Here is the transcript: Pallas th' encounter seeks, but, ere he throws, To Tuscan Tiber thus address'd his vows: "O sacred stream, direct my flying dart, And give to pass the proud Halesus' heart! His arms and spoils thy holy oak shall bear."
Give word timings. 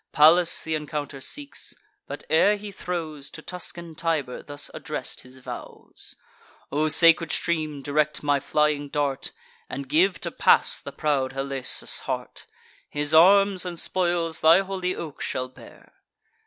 Pallas 0.13 0.63
th' 0.63 0.69
encounter 0.69 1.21
seeks, 1.21 1.75
but, 2.07 2.23
ere 2.27 2.55
he 2.55 2.71
throws, 2.71 3.29
To 3.29 3.43
Tuscan 3.43 3.93
Tiber 3.93 4.41
thus 4.41 4.71
address'd 4.73 5.21
his 5.21 5.37
vows: 5.37 6.15
"O 6.71 6.87
sacred 6.87 7.31
stream, 7.31 7.83
direct 7.83 8.23
my 8.23 8.39
flying 8.39 8.89
dart, 8.89 9.29
And 9.69 9.87
give 9.87 10.19
to 10.21 10.31
pass 10.31 10.81
the 10.81 10.91
proud 10.91 11.33
Halesus' 11.33 11.99
heart! 11.99 12.47
His 12.89 13.13
arms 13.13 13.63
and 13.63 13.79
spoils 13.79 14.39
thy 14.39 14.61
holy 14.61 14.95
oak 14.95 15.21
shall 15.21 15.47
bear." 15.47 15.93